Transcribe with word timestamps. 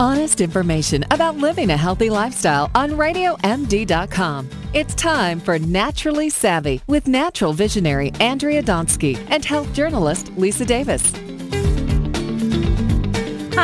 Honest 0.00 0.40
information 0.40 1.04
about 1.12 1.36
living 1.36 1.70
a 1.70 1.76
healthy 1.76 2.10
lifestyle 2.10 2.68
on 2.74 2.90
RadioMD.com. 2.92 4.50
It's 4.72 4.92
time 4.96 5.38
for 5.38 5.56
Naturally 5.60 6.30
Savvy 6.30 6.80
with 6.88 7.06
natural 7.06 7.52
visionary 7.52 8.10
Andrea 8.18 8.60
Donsky 8.60 9.16
and 9.30 9.44
health 9.44 9.72
journalist 9.72 10.32
Lisa 10.36 10.64
Davis. 10.64 11.12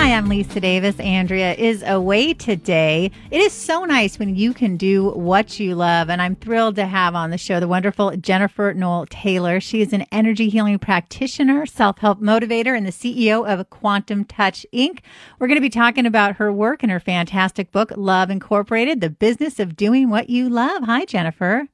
Hi, 0.01 0.14
I'm 0.14 0.30
Lisa 0.30 0.61
Davis. 0.61 0.98
Andrea 0.98 1.53
is 1.53 1.83
away 1.83 2.33
today. 2.33 3.11
It 3.30 3.43
is 3.43 3.53
so 3.53 3.85
nice 3.85 4.19
when 4.19 4.34
you 4.34 4.55
can 4.55 4.79
do 4.79 5.11
what 5.11 5.61
you 5.61 5.75
love, 5.75 6.09
and 6.09 6.23
I'm 6.23 6.37
thrilled 6.37 6.77
to 6.77 6.87
have 6.87 7.15
on 7.15 7.29
the 7.29 7.37
show 7.37 7.61
the 7.61 7.69
wonderful 7.69 8.16
Jennifer 8.16 8.73
Noel 8.73 9.05
Taylor. 9.05 9.61
She 9.61 9.83
is 9.83 9.92
an 9.92 10.06
energy 10.11 10.48
healing 10.48 10.78
practitioner, 10.78 11.66
self 11.66 11.98
help 11.98 12.19
motivator, 12.19 12.75
and 12.75 12.87
the 12.87 12.92
CEO 12.92 13.47
of 13.47 13.69
Quantum 13.69 14.25
Touch 14.25 14.65
Inc. 14.73 15.01
We're 15.39 15.48
going 15.48 15.59
to 15.59 15.61
be 15.61 15.69
talking 15.69 16.06
about 16.06 16.37
her 16.37 16.51
work 16.51 16.83
and 16.83 16.91
her 16.91 16.98
fantastic 16.98 17.70
book, 17.70 17.92
Love 17.95 18.30
Incorporated 18.30 19.03
The 19.03 19.11
Business 19.11 19.61
of 19.61 19.77
Doing 19.77 20.09
What 20.09 20.30
You 20.30 20.48
Love. 20.48 20.84
Hi, 20.84 21.05
Jennifer. 21.05 21.69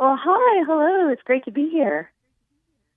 Oh, 0.00 0.16
hi. 0.20 0.64
Hello. 0.66 1.12
It's 1.12 1.22
great 1.22 1.44
to 1.44 1.52
be 1.52 1.68
here. 1.70 2.10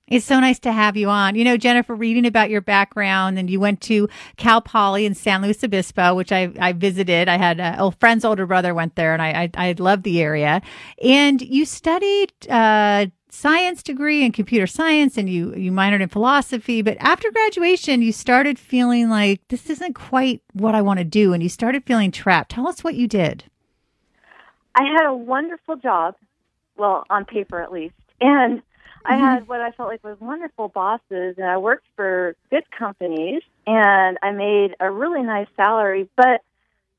It's 0.09 0.25
so 0.25 0.39
nice 0.39 0.59
to 0.59 0.71
have 0.71 0.97
you 0.97 1.09
on. 1.09 1.35
You 1.35 1.43
know, 1.43 1.55
Jennifer, 1.55 1.95
reading 1.95 2.25
about 2.25 2.49
your 2.49 2.61
background, 2.61 3.37
and 3.37 3.49
you 3.49 3.59
went 3.59 3.79
to 3.81 4.09
Cal 4.37 4.59
Poly 4.59 5.05
in 5.05 5.13
San 5.13 5.41
Luis 5.41 5.63
Obispo, 5.63 6.15
which 6.15 6.31
I, 6.31 6.51
I 6.59 6.73
visited. 6.73 7.29
I 7.29 7.37
had 7.37 7.59
a, 7.59 7.83
a 7.83 7.91
friend's 7.91 8.25
older 8.25 8.45
brother 8.45 8.73
went 8.73 8.95
there, 8.95 9.13
and 9.13 9.21
I, 9.21 9.43
I, 9.43 9.69
I 9.69 9.75
loved 9.77 10.03
the 10.03 10.21
area. 10.21 10.61
And 11.03 11.41
you 11.41 11.63
studied 11.65 12.33
uh, 12.49 13.07
science 13.29 13.83
degree 13.83 14.25
in 14.25 14.31
computer 14.31 14.65
science, 14.65 15.15
and 15.15 15.29
you 15.29 15.53
you 15.55 15.71
minored 15.71 16.01
in 16.01 16.09
philosophy. 16.09 16.81
But 16.81 16.97
after 16.99 17.31
graduation, 17.31 18.01
you 18.01 18.11
started 18.11 18.57
feeling 18.57 19.09
like 19.09 19.47
this 19.49 19.69
isn't 19.69 19.94
quite 19.94 20.41
what 20.53 20.75
I 20.75 20.81
want 20.81 20.97
to 20.99 21.05
do, 21.05 21.33
and 21.33 21.44
you 21.44 21.49
started 21.49 21.85
feeling 21.85 22.11
trapped. 22.11 22.51
Tell 22.51 22.67
us 22.67 22.83
what 22.83 22.95
you 22.95 23.07
did. 23.07 23.44
I 24.75 24.83
had 24.83 25.07
a 25.07 25.16
wonderful 25.16 25.75
job, 25.75 26.16
well, 26.77 27.03
on 27.09 27.25
paper 27.25 27.61
at 27.61 27.71
least, 27.71 27.95
and 28.21 28.61
I 29.05 29.14
mm-hmm. 29.14 29.23
had 29.23 29.47
what 29.47 29.61
I 29.61 29.72
felt 29.72 29.89
like 29.89 30.03
was 30.03 30.19
wonderful 30.19 30.67
bosses, 30.67 31.36
and 31.38 31.45
I 31.45 31.58
worked 31.58 31.86
for 31.95 32.36
good 32.50 32.69
companies, 32.78 33.41
and 33.66 34.17
I 34.22 34.31
made 34.31 34.75
a 34.80 34.91
really 34.91 35.23
nice 35.23 35.47
salary. 35.56 36.09
But 36.16 36.41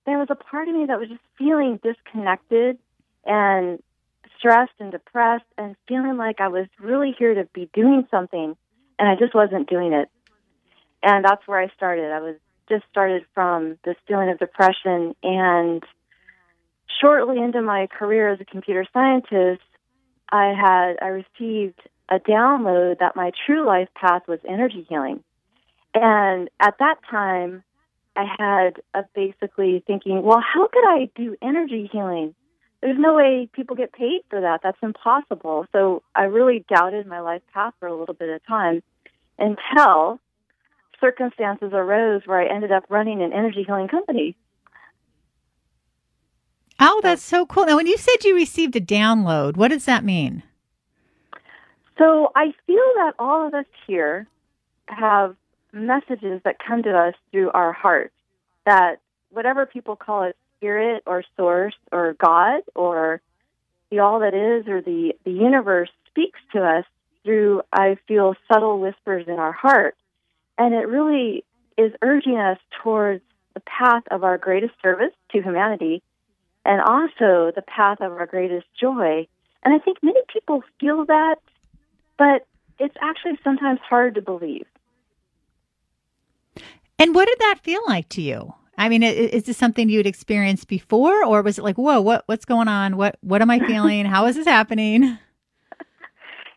there 0.06 0.18
was 0.18 0.28
a 0.30 0.34
part 0.34 0.68
of 0.68 0.74
me 0.74 0.86
that 0.86 0.98
was 0.98 1.08
just 1.08 1.20
feeling 1.36 1.78
disconnected 1.82 2.78
and 3.24 3.82
stressed 4.38 4.72
and 4.78 4.90
depressed, 4.90 5.44
and 5.58 5.76
feeling 5.86 6.16
like 6.16 6.40
I 6.40 6.48
was 6.48 6.66
really 6.80 7.14
here 7.18 7.34
to 7.34 7.44
be 7.52 7.68
doing 7.74 8.06
something, 8.10 8.56
and 8.98 9.08
I 9.08 9.14
just 9.16 9.34
wasn't 9.34 9.68
doing 9.68 9.92
it. 9.92 10.08
And 11.02 11.24
that's 11.24 11.46
where 11.46 11.60
I 11.60 11.68
started. 11.76 12.10
I 12.10 12.20
was 12.20 12.36
just 12.68 12.84
started 12.90 13.24
from 13.34 13.78
this 13.84 13.96
feeling 14.08 14.30
of 14.30 14.38
depression, 14.38 15.14
and 15.22 15.82
shortly 17.00 17.38
into 17.38 17.60
my 17.60 17.86
career 17.86 18.30
as 18.30 18.40
a 18.40 18.44
computer 18.44 18.86
scientist, 18.92 19.62
I 20.30 20.52
had 20.54 20.96
I 21.02 21.08
received 21.08 21.80
a 22.08 22.18
download 22.18 22.98
that 22.98 23.16
my 23.16 23.32
true 23.46 23.66
life 23.66 23.88
path 23.94 24.22
was 24.26 24.40
energy 24.48 24.86
healing. 24.88 25.22
And 25.94 26.48
at 26.60 26.74
that 26.78 26.96
time, 27.10 27.62
I 28.16 28.24
had 28.38 28.82
a 28.94 29.04
basically 29.14 29.82
thinking, 29.86 30.22
well, 30.22 30.40
how 30.40 30.68
could 30.68 30.84
I 30.86 31.10
do 31.14 31.36
energy 31.40 31.88
healing? 31.92 32.34
There's 32.82 32.98
no 32.98 33.14
way 33.14 33.48
people 33.52 33.76
get 33.76 33.92
paid 33.92 34.22
for 34.30 34.40
that. 34.40 34.60
That's 34.62 34.78
impossible. 34.82 35.66
So 35.72 36.02
I 36.14 36.24
really 36.24 36.64
doubted 36.68 37.06
my 37.06 37.20
life 37.20 37.42
path 37.52 37.74
for 37.78 37.86
a 37.86 37.94
little 37.94 38.14
bit 38.14 38.28
of 38.28 38.44
time 38.46 38.82
until 39.38 40.18
circumstances 41.00 41.70
arose 41.72 42.22
where 42.24 42.40
I 42.40 42.54
ended 42.54 42.72
up 42.72 42.84
running 42.88 43.22
an 43.22 43.32
energy 43.32 43.64
healing 43.66 43.88
company. 43.88 44.36
Oh, 46.80 47.00
that's 47.02 47.22
so 47.22 47.44
cool. 47.44 47.66
Now, 47.66 47.76
when 47.76 47.86
you 47.86 47.98
said 47.98 48.24
you 48.24 48.34
received 48.34 48.74
a 48.74 48.80
download, 48.80 49.56
what 49.56 49.68
does 49.68 49.84
that 49.84 50.02
mean? 50.02 50.42
So 51.98 52.32
I 52.34 52.54
feel 52.66 52.76
that 52.96 53.12
all 53.18 53.46
of 53.46 53.52
us 53.52 53.66
here 53.86 54.26
have 54.86 55.36
messages 55.72 56.40
that 56.44 56.56
come 56.58 56.82
to 56.82 56.96
us 56.96 57.14
through 57.30 57.50
our 57.50 57.72
heart 57.72 58.12
that 58.64 58.96
whatever 59.30 59.66
people 59.66 59.96
call 59.96 60.24
it 60.24 60.36
spirit 60.56 61.02
or 61.06 61.22
source 61.36 61.74
or 61.92 62.14
God 62.14 62.62
or 62.74 63.20
the 63.90 63.98
all 63.98 64.20
that 64.20 64.34
is 64.34 64.66
or 64.66 64.80
the, 64.80 65.12
the 65.24 65.30
universe 65.30 65.90
speaks 66.08 66.40
to 66.52 66.62
us 66.62 66.84
through, 67.24 67.62
I 67.72 67.96
feel, 68.08 68.34
subtle 68.50 68.80
whispers 68.80 69.26
in 69.28 69.34
our 69.34 69.52
heart. 69.52 69.96
And 70.56 70.74
it 70.74 70.88
really 70.88 71.44
is 71.76 71.92
urging 72.02 72.36
us 72.36 72.58
towards 72.82 73.22
the 73.54 73.60
path 73.60 74.04
of 74.10 74.24
our 74.24 74.38
greatest 74.38 74.74
service 74.82 75.12
to 75.32 75.42
humanity 75.42 76.02
and 76.64 76.80
also 76.80 77.52
the 77.54 77.64
path 77.66 78.00
of 78.00 78.12
our 78.12 78.26
greatest 78.26 78.66
joy. 78.78 79.26
And 79.62 79.74
I 79.74 79.78
think 79.78 79.98
many 80.02 80.20
people 80.32 80.62
feel 80.78 81.04
that, 81.06 81.36
but 82.18 82.46
it's 82.78 82.96
actually 83.02 83.38
sometimes 83.44 83.80
hard 83.80 84.14
to 84.14 84.22
believe. 84.22 84.66
And 86.98 87.14
what 87.14 87.28
did 87.28 87.38
that 87.38 87.60
feel 87.62 87.80
like 87.86 88.08
to 88.10 88.22
you? 88.22 88.54
I 88.76 88.88
mean, 88.88 89.02
is 89.02 89.44
this 89.44 89.58
something 89.58 89.90
you'd 89.90 90.06
experienced 90.06 90.66
before, 90.66 91.24
or 91.24 91.42
was 91.42 91.58
it 91.58 91.62
like, 91.64 91.76
whoa, 91.76 92.00
what 92.00 92.22
what's 92.26 92.46
going 92.46 92.68
on? 92.68 92.96
What 92.96 93.18
what 93.20 93.42
am 93.42 93.50
I 93.50 93.58
feeling? 93.58 94.06
How 94.06 94.26
is 94.26 94.36
this 94.36 94.46
happening? 94.46 95.18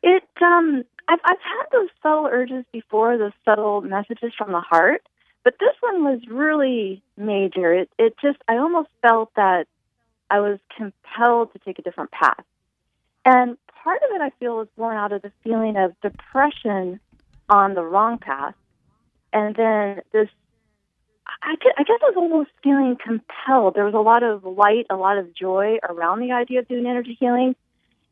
It 0.05 0.23
um, 0.41 0.83
I've 1.07 1.19
I've 1.23 1.37
had 1.39 1.65
those 1.71 1.87
subtle 2.01 2.27
urges 2.29 2.65
before, 2.73 3.17
those 3.17 3.31
subtle 3.45 3.79
messages 3.79 4.33
from 4.37 4.51
the 4.51 4.59
heart, 4.59 5.01
but 5.45 5.55
this 5.61 5.75
one 5.79 6.03
was 6.03 6.19
really 6.29 7.01
major. 7.15 7.73
It 7.73 7.89
it 7.97 8.13
just 8.21 8.37
I 8.49 8.57
almost 8.57 8.89
felt 9.01 9.31
that 9.37 9.65
I 10.33 10.39
was 10.39 10.57
compelled 10.75 11.53
to 11.53 11.59
take 11.59 11.77
a 11.77 11.83
different 11.83 12.09
path. 12.09 12.43
And 13.23 13.55
part 13.83 14.01
of 14.01 14.15
it, 14.15 14.21
I 14.21 14.31
feel, 14.39 14.57
was 14.57 14.67
born 14.75 14.97
out 14.97 15.11
of 15.11 15.21
the 15.21 15.31
feeling 15.43 15.77
of 15.77 15.93
depression 16.01 16.99
on 17.49 17.75
the 17.75 17.83
wrong 17.83 18.17
path. 18.17 18.55
And 19.31 19.55
then 19.55 20.01
this, 20.11 20.29
I, 21.43 21.53
guess 21.61 21.73
I 21.77 22.09
was 22.09 22.15
almost 22.17 22.49
feeling 22.63 22.97
compelled. 22.97 23.75
There 23.75 23.85
was 23.85 23.93
a 23.93 23.99
lot 23.99 24.23
of 24.23 24.43
light, 24.43 24.87
a 24.89 24.95
lot 24.95 25.19
of 25.19 25.35
joy 25.35 25.77
around 25.87 26.19
the 26.19 26.31
idea 26.31 26.61
of 26.61 26.67
doing 26.67 26.87
energy 26.87 27.15
healing. 27.19 27.55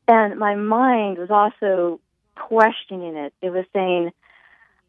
And 0.08 0.38
my 0.38 0.54
mind 0.54 1.18
was 1.18 1.32
also 1.32 2.00
questioning 2.36 3.16
it. 3.16 3.34
It 3.42 3.50
was 3.50 3.66
saying, 3.74 4.12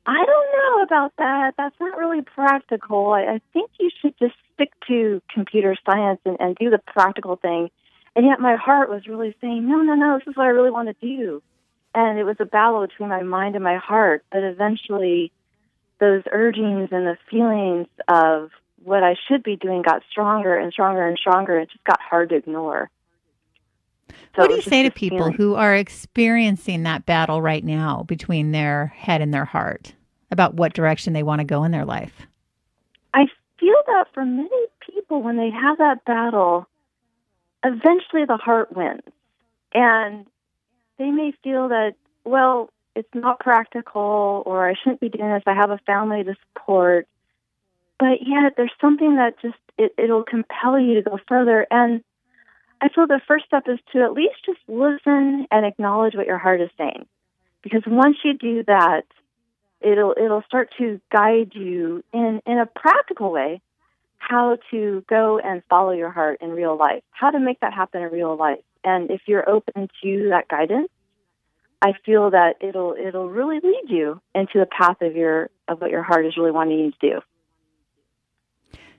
I 0.04 0.22
don't 0.26 0.52
know 0.52 0.82
about 0.82 1.12
that. 1.16 1.54
That's 1.56 1.76
not 1.80 1.96
really 1.96 2.20
practical. 2.20 3.12
I, 3.12 3.22
I 3.22 3.40
think 3.54 3.70
you 3.80 3.88
should 4.02 4.18
just 4.18 4.34
stick 4.52 4.71
to 4.92 5.22
computer 5.32 5.76
science 5.86 6.20
and, 6.24 6.36
and 6.38 6.56
do 6.56 6.70
the 6.70 6.78
practical 6.78 7.36
thing. 7.36 7.70
And 8.14 8.26
yet 8.26 8.40
my 8.40 8.56
heart 8.56 8.90
was 8.90 9.06
really 9.06 9.34
saying, 9.40 9.66
no, 9.66 9.78
no, 9.78 9.94
no, 9.94 10.18
this 10.18 10.28
is 10.28 10.36
what 10.36 10.44
I 10.44 10.50
really 10.50 10.70
want 10.70 10.88
to 10.88 11.06
do. 11.06 11.42
And 11.94 12.18
it 12.18 12.24
was 12.24 12.36
a 12.40 12.44
battle 12.44 12.86
between 12.86 13.08
my 13.08 13.22
mind 13.22 13.54
and 13.54 13.64
my 13.64 13.76
heart. 13.76 14.24
But 14.30 14.42
eventually, 14.42 15.32
those 15.98 16.22
urgings 16.30 16.88
and 16.92 17.06
the 17.06 17.16
feelings 17.30 17.86
of 18.08 18.50
what 18.82 19.02
I 19.02 19.14
should 19.28 19.42
be 19.42 19.56
doing 19.56 19.82
got 19.82 20.02
stronger 20.10 20.56
and 20.56 20.72
stronger 20.72 21.06
and 21.06 21.16
stronger. 21.18 21.58
It 21.58 21.70
just 21.70 21.84
got 21.84 22.00
hard 22.00 22.30
to 22.30 22.36
ignore. 22.36 22.90
So 24.10 24.42
what 24.42 24.48
do 24.48 24.56
you 24.56 24.62
say 24.62 24.82
to 24.82 24.90
people 24.90 25.18
feeling. 25.18 25.34
who 25.34 25.54
are 25.54 25.74
experiencing 25.74 26.82
that 26.82 27.06
battle 27.06 27.40
right 27.40 27.64
now 27.64 28.04
between 28.04 28.52
their 28.52 28.86
head 28.96 29.20
and 29.20 29.32
their 29.32 29.44
heart 29.44 29.94
about 30.30 30.54
what 30.54 30.74
direction 30.74 31.12
they 31.12 31.22
want 31.22 31.40
to 31.40 31.44
go 31.44 31.64
in 31.64 31.70
their 31.70 31.84
life? 31.84 32.26
I 33.14 33.26
feel 33.62 33.76
that 33.86 34.06
for 34.12 34.24
many 34.24 34.66
people, 34.90 35.22
when 35.22 35.36
they 35.36 35.50
have 35.50 35.78
that 35.78 36.04
battle, 36.04 36.66
eventually 37.64 38.24
the 38.26 38.36
heart 38.36 38.74
wins. 38.74 39.02
And 39.72 40.26
they 40.98 41.10
may 41.10 41.32
feel 41.44 41.68
that, 41.68 41.94
well, 42.24 42.70
it's 42.94 43.08
not 43.14 43.38
practical 43.38 44.42
or 44.44 44.68
I 44.68 44.74
shouldn't 44.74 45.00
be 45.00 45.08
doing 45.08 45.32
this. 45.32 45.44
I 45.46 45.54
have 45.54 45.70
a 45.70 45.78
family 45.86 46.24
to 46.24 46.34
support. 46.48 47.06
But 47.98 48.18
yet 48.26 48.54
there's 48.56 48.72
something 48.80 49.16
that 49.16 49.40
just, 49.40 49.54
it, 49.78 49.94
it'll 49.96 50.24
compel 50.24 50.78
you 50.78 50.94
to 50.94 51.02
go 51.02 51.18
further. 51.28 51.66
And 51.70 52.02
I 52.80 52.88
feel 52.88 53.06
the 53.06 53.20
first 53.28 53.44
step 53.46 53.64
is 53.68 53.78
to 53.92 54.02
at 54.02 54.12
least 54.12 54.44
just 54.44 54.58
listen 54.66 55.46
and 55.50 55.64
acknowledge 55.64 56.14
what 56.14 56.26
your 56.26 56.38
heart 56.38 56.60
is 56.60 56.70
saying. 56.76 57.06
Because 57.62 57.82
once 57.86 58.16
you 58.24 58.36
do 58.36 58.64
that, 58.66 59.04
it'll 59.84 60.14
it'll 60.16 60.42
start 60.42 60.70
to 60.78 61.00
guide 61.10 61.52
you 61.54 62.02
in 62.12 62.40
in 62.46 62.58
a 62.58 62.66
practical 62.66 63.32
way 63.32 63.60
how 64.18 64.56
to 64.70 65.04
go 65.08 65.38
and 65.38 65.62
follow 65.68 65.90
your 65.90 66.10
heart 66.10 66.38
in 66.40 66.50
real 66.50 66.76
life, 66.76 67.02
how 67.10 67.30
to 67.30 67.40
make 67.40 67.58
that 67.60 67.72
happen 67.72 68.02
in 68.02 68.10
real 68.10 68.36
life. 68.36 68.60
And 68.84 69.10
if 69.10 69.22
you're 69.26 69.48
open 69.48 69.88
to 70.02 70.28
that 70.30 70.48
guidance, 70.48 70.88
I 71.82 71.92
feel 72.06 72.30
that 72.30 72.54
it'll 72.60 72.94
it'll 72.94 73.28
really 73.28 73.58
lead 73.62 73.84
you 73.88 74.20
into 74.34 74.60
the 74.60 74.66
path 74.66 75.02
of 75.02 75.16
your 75.16 75.50
of 75.68 75.80
what 75.80 75.90
your 75.90 76.02
heart 76.02 76.26
is 76.26 76.36
really 76.36 76.52
wanting 76.52 76.78
you 76.78 76.90
to 76.92 76.98
do. 77.00 77.20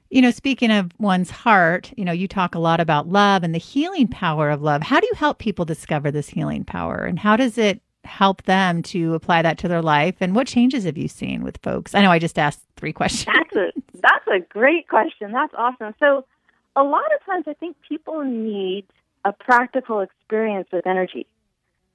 You 0.09 0.21
know, 0.21 0.31
speaking 0.31 0.69
of 0.69 0.91
one's 0.99 1.31
heart, 1.31 1.91
you 1.97 2.05
know, 2.05 2.11
you 2.11 2.27
talk 2.27 2.53
a 2.53 2.59
lot 2.59 2.79
about 2.79 3.07
love 3.07 3.43
and 3.43 3.55
the 3.55 3.59
healing 3.59 4.07
power 4.07 4.49
of 4.49 4.61
love. 4.61 4.83
How 4.83 4.99
do 4.99 5.07
you 5.07 5.15
help 5.15 5.39
people 5.39 5.65
discover 5.65 6.11
this 6.11 6.29
healing 6.29 6.65
power 6.65 7.05
and 7.05 7.17
how 7.17 7.35
does 7.35 7.57
it 7.57 7.81
help 8.03 8.43
them 8.43 8.81
to 8.83 9.13
apply 9.13 9.41
that 9.41 9.57
to 9.59 9.67
their 9.67 9.81
life? 9.81 10.15
And 10.19 10.35
what 10.35 10.47
changes 10.47 10.83
have 10.85 10.97
you 10.97 11.07
seen 11.07 11.43
with 11.43 11.57
folks? 11.57 11.95
I 11.95 12.01
know 12.01 12.11
I 12.11 12.19
just 12.19 12.39
asked 12.39 12.61
three 12.75 12.93
questions. 13.01 13.35
That's 13.35 13.55
a 13.55 13.81
that's 13.95 14.27
a 14.27 14.39
great 14.39 14.87
question. 14.87 15.31
That's 15.31 15.53
awesome. 15.57 15.93
So, 15.99 16.25
a 16.75 16.83
lot 16.83 17.05
of 17.13 17.25
times, 17.25 17.45
I 17.47 17.53
think 17.53 17.77
people 17.87 18.23
need 18.23 18.85
a 19.23 19.31
practical 19.31 20.01
experience 20.01 20.67
with 20.71 20.85
energy 20.85 21.27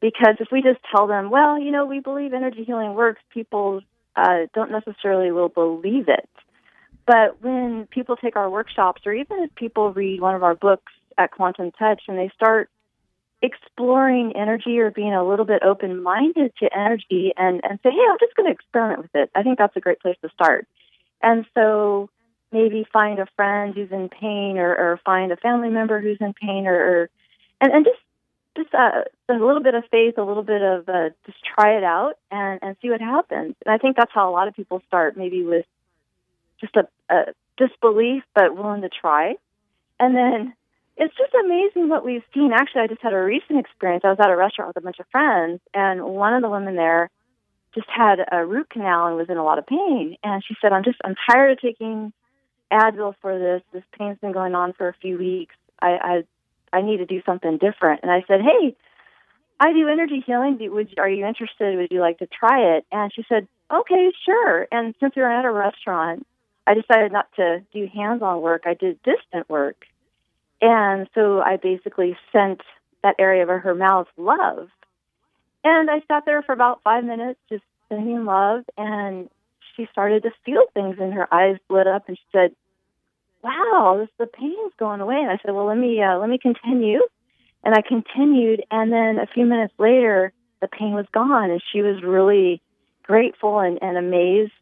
because 0.00 0.36
if 0.40 0.48
we 0.52 0.62
just 0.62 0.78
tell 0.94 1.06
them, 1.06 1.30
well, 1.30 1.60
you 1.60 1.70
know, 1.70 1.84
we 1.84 2.00
believe 2.00 2.32
energy 2.32 2.64
healing 2.64 2.94
works, 2.94 3.20
people 3.32 3.80
uh, 4.16 4.46
don't 4.54 4.70
necessarily 4.70 5.32
will 5.32 5.48
believe 5.48 6.08
it. 6.08 6.28
But 7.06 7.42
when 7.42 7.86
people 7.90 8.16
take 8.16 8.36
our 8.36 8.50
workshops, 8.50 9.02
or 9.06 9.12
even 9.12 9.42
if 9.42 9.54
people 9.54 9.92
read 9.92 10.20
one 10.20 10.34
of 10.34 10.42
our 10.42 10.54
books 10.54 10.92
at 11.16 11.30
Quantum 11.30 11.72
Touch, 11.72 12.02
and 12.06 12.18
they 12.18 12.30
start 12.34 12.70
exploring 13.40 14.32
energy 14.36 14.78
or 14.80 14.90
being 14.90 15.14
a 15.14 15.26
little 15.26 15.44
bit 15.44 15.62
open 15.62 16.02
minded 16.02 16.52
to 16.58 16.68
energy 16.76 17.32
and, 17.36 17.60
and 17.62 17.78
say, 17.82 17.90
hey, 17.90 18.04
I'm 18.10 18.18
just 18.20 18.34
going 18.36 18.46
to 18.46 18.52
experiment 18.52 19.02
with 19.02 19.14
it. 19.14 19.30
I 19.34 19.42
think 19.42 19.58
that's 19.58 19.76
a 19.76 19.80
great 19.80 20.00
place 20.00 20.16
to 20.22 20.28
start. 20.30 20.66
And 21.22 21.46
so 21.54 22.10
maybe 22.52 22.86
find 22.92 23.18
a 23.18 23.26
friend 23.36 23.74
who's 23.74 23.92
in 23.92 24.08
pain 24.08 24.58
or, 24.58 24.74
or 24.74 25.00
find 25.04 25.30
a 25.32 25.36
family 25.36 25.68
member 25.68 26.00
who's 26.00 26.18
in 26.20 26.32
pain 26.32 26.66
or, 26.66 26.74
or 26.74 27.10
and, 27.60 27.72
and 27.72 27.84
just 27.84 27.98
just 28.56 28.74
uh, 28.74 29.04
a 29.28 29.32
little 29.34 29.62
bit 29.62 29.74
of 29.74 29.84
faith, 29.90 30.18
a 30.18 30.22
little 30.22 30.42
bit 30.42 30.62
of 30.62 30.88
uh, 30.88 31.10
just 31.26 31.38
try 31.44 31.76
it 31.76 31.84
out 31.84 32.14
and, 32.30 32.58
and 32.60 32.76
see 32.82 32.90
what 32.90 33.00
happens. 33.00 33.54
And 33.64 33.72
I 33.72 33.78
think 33.78 33.96
that's 33.96 34.10
how 34.12 34.28
a 34.28 34.32
lot 34.32 34.48
of 34.48 34.54
people 34.54 34.82
start, 34.88 35.16
maybe 35.16 35.44
with 35.44 35.64
just 36.60 36.74
a, 36.74 36.88
a 37.08 37.26
disbelief, 37.56 38.24
but 38.34 38.56
willing 38.56 38.82
to 38.82 38.88
try. 38.88 39.36
And 40.00 40.16
then 40.16 40.54
it's 40.98 41.16
just 41.16 41.32
amazing 41.34 41.88
what 41.88 42.04
we've 42.04 42.24
seen. 42.34 42.52
Actually, 42.52 42.82
I 42.82 42.86
just 42.88 43.02
had 43.02 43.12
a 43.12 43.22
recent 43.22 43.58
experience. 43.58 44.02
I 44.04 44.10
was 44.10 44.18
at 44.20 44.30
a 44.30 44.36
restaurant 44.36 44.68
with 44.68 44.82
a 44.82 44.84
bunch 44.84 44.98
of 44.98 45.06
friends, 45.12 45.60
and 45.72 46.04
one 46.04 46.34
of 46.34 46.42
the 46.42 46.50
women 46.50 46.74
there 46.76 47.08
just 47.74 47.86
had 47.88 48.18
a 48.32 48.44
root 48.44 48.68
canal 48.70 49.06
and 49.06 49.16
was 49.16 49.28
in 49.28 49.36
a 49.36 49.44
lot 49.44 49.58
of 49.58 49.66
pain. 49.66 50.16
And 50.24 50.42
she 50.44 50.54
said, 50.60 50.72
"I'm 50.72 50.84
just 50.84 50.98
I'm 51.04 51.14
tired 51.30 51.52
of 51.52 51.60
taking 51.60 52.12
Advil 52.72 53.14
for 53.22 53.38
this. 53.38 53.62
This 53.72 53.84
pain's 53.96 54.18
been 54.18 54.32
going 54.32 54.54
on 54.54 54.72
for 54.72 54.88
a 54.88 54.94
few 55.00 55.16
weeks. 55.18 55.54
I 55.80 56.24
I, 56.72 56.78
I 56.78 56.82
need 56.82 56.98
to 56.98 57.06
do 57.06 57.22
something 57.24 57.58
different." 57.58 58.00
And 58.02 58.10
I 58.10 58.24
said, 58.26 58.40
"Hey." 58.42 58.76
I 59.60 59.72
do 59.72 59.88
energy 59.88 60.22
healing. 60.24 60.56
Do, 60.56 60.70
Would 60.70 61.00
are 61.00 61.08
you 61.08 61.26
interested? 61.26 61.76
Would 61.76 61.90
you 61.90 62.00
like 62.00 62.18
to 62.18 62.28
try 62.28 62.76
it? 62.76 62.86
And 62.92 63.12
she 63.12 63.24
said, 63.28 63.48
"Okay, 63.72 64.12
sure." 64.24 64.68
And 64.70 64.94
since 65.00 65.16
we 65.16 65.22
were 65.22 65.28
at 65.28 65.44
a 65.44 65.50
restaurant, 65.50 66.24
I 66.64 66.74
decided 66.74 67.10
not 67.10 67.26
to 67.36 67.64
do 67.72 67.88
hands-on 67.92 68.40
work. 68.40 68.62
I 68.66 68.74
did 68.74 69.02
distant 69.02 69.50
work, 69.50 69.84
and 70.60 71.08
so 71.14 71.40
I 71.40 71.56
basically 71.56 72.16
sent 72.32 72.60
that 73.02 73.16
area 73.18 73.42
of 73.42 73.48
her 73.48 73.74
mouth 73.74 74.08
love. 74.16 74.68
And 75.64 75.90
I 75.90 76.02
sat 76.08 76.24
there 76.24 76.42
for 76.42 76.52
about 76.52 76.82
five 76.82 77.04
minutes 77.04 77.38
just 77.48 77.64
sending 77.88 78.24
love, 78.24 78.64
and 78.76 79.28
she 79.76 79.86
started 79.90 80.22
to 80.24 80.30
feel 80.44 80.64
things, 80.74 80.96
and 81.00 81.12
her 81.14 81.32
eyes 81.32 81.56
lit 81.68 81.86
up, 81.86 82.08
and 82.08 82.16
she 82.16 82.24
said, 82.32 82.54
"Wow, 83.42 83.96
this 83.98 84.08
the 84.18 84.26
pain's 84.26 84.72
going 84.78 85.00
away." 85.00 85.16
And 85.16 85.30
I 85.30 85.38
said, 85.44 85.54
"Well, 85.54 85.66
let 85.66 85.78
me 85.78 86.02
uh, 86.02 86.18
let 86.18 86.28
me 86.28 86.38
continue." 86.38 87.00
And 87.64 87.74
I 87.74 87.82
continued, 87.82 88.64
and 88.70 88.92
then 88.92 89.18
a 89.18 89.26
few 89.26 89.44
minutes 89.44 89.74
later, 89.78 90.32
the 90.60 90.68
pain 90.68 90.94
was 90.94 91.06
gone, 91.12 91.50
and 91.50 91.62
she 91.72 91.82
was 91.82 92.02
really 92.02 92.62
grateful 93.02 93.58
and, 93.58 93.78
and 93.82 93.96
amazed. 93.96 94.52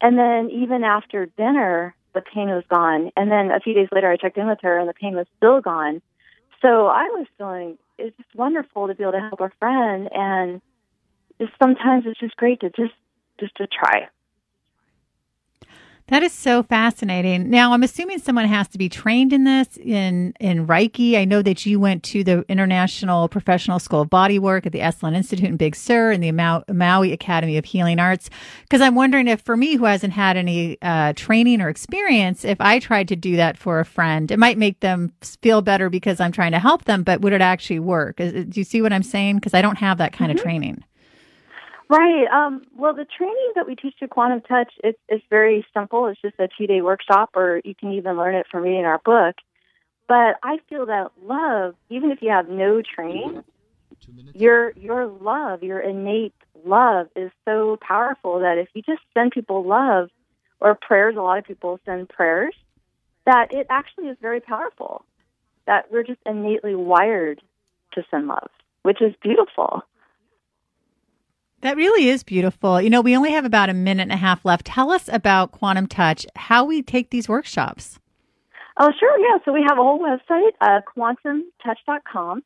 And 0.00 0.18
then 0.18 0.50
even 0.50 0.82
after 0.82 1.26
dinner, 1.26 1.94
the 2.14 2.22
pain 2.22 2.48
was 2.48 2.64
gone. 2.68 3.10
And 3.16 3.30
then 3.30 3.50
a 3.50 3.60
few 3.60 3.74
days 3.74 3.88
later, 3.92 4.10
I 4.10 4.16
checked 4.16 4.38
in 4.38 4.46
with 4.46 4.60
her, 4.62 4.78
and 4.78 4.88
the 4.88 4.94
pain 4.94 5.14
was 5.14 5.26
still 5.36 5.60
gone. 5.60 6.02
So 6.62 6.86
I 6.86 7.04
was 7.04 7.26
feeling 7.38 7.78
it's 7.98 8.16
just 8.16 8.34
wonderful 8.34 8.86
to 8.88 8.94
be 8.94 9.02
able 9.02 9.12
to 9.12 9.20
help 9.20 9.40
a 9.40 9.50
friend, 9.58 10.08
and 10.12 10.60
just 11.40 11.52
sometimes 11.62 12.04
it's 12.06 12.20
just 12.20 12.36
great 12.36 12.60
to 12.60 12.70
just 12.70 12.94
just 13.38 13.54
to 13.56 13.66
try. 13.66 14.08
That 16.10 16.24
is 16.24 16.32
so 16.32 16.64
fascinating. 16.64 17.50
Now, 17.50 17.72
I'm 17.72 17.84
assuming 17.84 18.18
someone 18.18 18.46
has 18.46 18.66
to 18.68 18.78
be 18.78 18.88
trained 18.88 19.32
in 19.32 19.44
this 19.44 19.76
in 19.76 20.34
in 20.40 20.66
Reiki. 20.66 21.16
I 21.16 21.24
know 21.24 21.40
that 21.40 21.64
you 21.64 21.78
went 21.78 22.02
to 22.04 22.24
the 22.24 22.44
International 22.48 23.28
Professional 23.28 23.78
School 23.78 24.00
of 24.00 24.10
Bodywork 24.10 24.66
at 24.66 24.72
the 24.72 24.80
Esalen 24.80 25.14
Institute 25.14 25.48
in 25.48 25.56
Big 25.56 25.76
Sur 25.76 26.10
and 26.10 26.20
the 26.20 26.32
Maui 26.72 27.12
Academy 27.12 27.56
of 27.58 27.64
Healing 27.64 28.00
Arts. 28.00 28.28
Because 28.62 28.80
I'm 28.80 28.96
wondering 28.96 29.28
if, 29.28 29.40
for 29.42 29.56
me, 29.56 29.76
who 29.76 29.84
hasn't 29.84 30.12
had 30.12 30.36
any 30.36 30.78
uh, 30.82 31.12
training 31.14 31.60
or 31.60 31.68
experience, 31.68 32.44
if 32.44 32.60
I 32.60 32.80
tried 32.80 33.06
to 33.06 33.16
do 33.16 33.36
that 33.36 33.56
for 33.56 33.78
a 33.78 33.84
friend, 33.84 34.32
it 34.32 34.38
might 34.40 34.58
make 34.58 34.80
them 34.80 35.12
feel 35.22 35.62
better 35.62 35.88
because 35.88 36.18
I'm 36.18 36.32
trying 36.32 36.52
to 36.52 36.58
help 36.58 36.86
them. 36.86 37.04
But 37.04 37.20
would 37.20 37.32
it 37.32 37.40
actually 37.40 37.78
work? 37.78 38.18
Is, 38.18 38.46
do 38.46 38.58
you 38.58 38.64
see 38.64 38.82
what 38.82 38.92
I'm 38.92 39.04
saying? 39.04 39.36
Because 39.36 39.54
I 39.54 39.62
don't 39.62 39.78
have 39.78 39.98
that 39.98 40.12
kind 40.12 40.30
mm-hmm. 40.30 40.38
of 40.38 40.42
training. 40.42 40.84
Right. 41.90 42.28
Um, 42.28 42.62
well, 42.76 42.94
the 42.94 43.04
training 43.04 43.52
that 43.56 43.66
we 43.66 43.74
teach 43.74 43.94
through 43.98 44.08
Quantum 44.08 44.42
Touch 44.42 44.72
is 44.84 44.94
it's 45.08 45.24
very 45.28 45.66
simple. 45.74 46.06
It's 46.06 46.20
just 46.20 46.36
a 46.38 46.48
two 46.56 46.68
day 46.68 46.82
workshop, 46.82 47.30
or 47.34 47.60
you 47.64 47.74
can 47.74 47.90
even 47.94 48.16
learn 48.16 48.36
it 48.36 48.46
from 48.48 48.62
reading 48.62 48.84
our 48.84 49.00
book. 49.04 49.34
But 50.06 50.36
I 50.44 50.58
feel 50.68 50.86
that 50.86 51.10
love, 51.20 51.74
even 51.88 52.12
if 52.12 52.22
you 52.22 52.30
have 52.30 52.48
no 52.48 52.80
training, 52.80 53.42
your 54.34 54.70
your 54.76 55.08
love, 55.08 55.64
your 55.64 55.80
innate 55.80 56.32
love, 56.64 57.08
is 57.16 57.32
so 57.44 57.76
powerful 57.80 58.38
that 58.38 58.56
if 58.56 58.68
you 58.72 58.82
just 58.82 59.02
send 59.12 59.32
people 59.32 59.66
love 59.66 60.10
or 60.60 60.78
prayers, 60.80 61.16
a 61.18 61.22
lot 61.22 61.38
of 61.38 61.44
people 61.44 61.80
send 61.84 62.08
prayers, 62.08 62.54
that 63.26 63.52
it 63.52 63.66
actually 63.68 64.06
is 64.06 64.16
very 64.22 64.40
powerful. 64.40 65.04
That 65.66 65.90
we're 65.90 66.04
just 66.04 66.20
innately 66.24 66.76
wired 66.76 67.42
to 67.94 68.04
send 68.12 68.28
love, 68.28 68.50
which 68.84 69.02
is 69.02 69.12
beautiful. 69.20 69.82
That 71.62 71.76
really 71.76 72.08
is 72.08 72.22
beautiful. 72.22 72.80
You 72.80 72.88
know, 72.88 73.02
we 73.02 73.16
only 73.16 73.32
have 73.32 73.44
about 73.44 73.68
a 73.68 73.74
minute 73.74 74.02
and 74.02 74.12
a 74.12 74.16
half 74.16 74.44
left. 74.44 74.66
Tell 74.66 74.90
us 74.90 75.08
about 75.12 75.50
Quantum 75.52 75.86
Touch, 75.86 76.26
how 76.34 76.64
we 76.64 76.82
take 76.82 77.10
these 77.10 77.28
workshops. 77.28 78.00
Oh, 78.78 78.90
sure. 78.98 79.18
Yeah. 79.18 79.36
So 79.44 79.52
we 79.52 79.62
have 79.68 79.78
a 79.78 79.82
whole 79.82 80.00
website, 80.00 80.52
uh, 80.62 80.80
quantumtouch.com, 80.96 82.42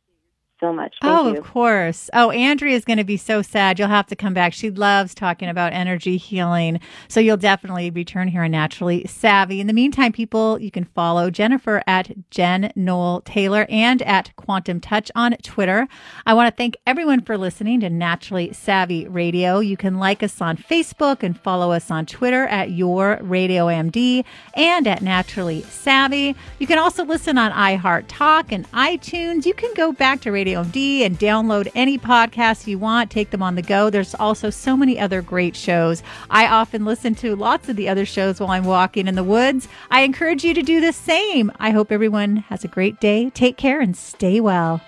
so 0.62 0.72
much. 0.72 0.94
Thank 1.02 1.12
oh, 1.12 1.32
you. 1.32 1.38
of 1.38 1.44
course. 1.44 2.08
Oh, 2.14 2.30
Andrea 2.30 2.76
is 2.76 2.84
going 2.84 2.98
to 2.98 3.04
be 3.04 3.16
so 3.16 3.42
sad. 3.42 3.78
You'll 3.78 3.88
have 3.88 4.06
to 4.06 4.16
come 4.16 4.32
back. 4.32 4.52
She 4.52 4.70
loves 4.70 5.14
talking 5.14 5.48
about 5.48 5.72
energy 5.72 6.16
healing. 6.16 6.80
So 7.08 7.20
you'll 7.20 7.36
definitely 7.36 7.90
return 7.90 8.28
here 8.28 8.44
on 8.44 8.52
Naturally 8.52 9.04
Savvy. 9.06 9.60
In 9.60 9.66
the 9.66 9.72
meantime, 9.72 10.12
people, 10.12 10.60
you 10.60 10.70
can 10.70 10.84
follow 10.84 11.30
Jennifer 11.30 11.82
at 11.86 12.30
Jen 12.30 12.72
Noel 12.76 13.22
Taylor 13.22 13.66
and 13.68 14.00
at 14.02 14.34
Quantum 14.36 14.80
Touch 14.80 15.10
on 15.16 15.32
Twitter. 15.42 15.88
I 16.24 16.34
want 16.34 16.48
to 16.48 16.56
thank 16.56 16.76
everyone 16.86 17.22
for 17.22 17.36
listening 17.36 17.80
to 17.80 17.90
Naturally 17.90 18.52
Savvy 18.52 19.08
Radio. 19.08 19.58
You 19.58 19.76
can 19.76 19.98
like 19.98 20.22
us 20.22 20.40
on 20.40 20.56
Facebook 20.56 21.24
and 21.24 21.38
follow 21.38 21.72
us 21.72 21.90
on 21.90 22.06
Twitter 22.06 22.44
at 22.44 22.70
Your 22.70 23.18
Radio 23.22 23.66
MD 23.66 24.24
and 24.54 24.86
at 24.86 25.02
Naturally 25.02 25.62
Savvy. 25.62 26.36
You 26.60 26.68
can 26.68 26.78
also 26.78 27.04
listen 27.04 27.36
on 27.36 27.50
iHeart 27.50 28.04
Talk 28.06 28.52
and 28.52 28.70
iTunes. 28.70 29.44
You 29.44 29.54
can 29.54 29.74
go 29.74 29.90
back 29.90 30.20
to 30.20 30.30
Radio 30.30 30.51
D 30.70 31.04
and 31.04 31.18
download 31.18 31.70
any 31.74 31.98
podcast 31.98 32.66
you 32.66 32.78
want. 32.78 33.10
Take 33.10 33.30
them 33.30 33.42
on 33.42 33.54
the 33.54 33.62
go. 33.62 33.88
There's 33.88 34.14
also 34.14 34.50
so 34.50 34.76
many 34.76 34.98
other 34.98 35.22
great 35.22 35.56
shows. 35.56 36.02
I 36.28 36.46
often 36.46 36.84
listen 36.84 37.14
to 37.16 37.34
lots 37.34 37.68
of 37.68 37.76
the 37.76 37.88
other 37.88 38.04
shows 38.04 38.38
while 38.38 38.50
I'm 38.50 38.64
walking 38.64 39.08
in 39.08 39.14
the 39.14 39.24
woods. 39.24 39.68
I 39.90 40.02
encourage 40.02 40.44
you 40.44 40.52
to 40.54 40.62
do 40.62 40.80
the 40.80 40.92
same. 40.92 41.50
I 41.58 41.70
hope 41.70 41.90
everyone 41.90 42.36
has 42.36 42.64
a 42.64 42.68
great 42.68 43.00
day. 43.00 43.30
Take 43.30 43.56
care 43.56 43.80
and 43.80 43.96
stay 43.96 44.40
well. 44.40 44.82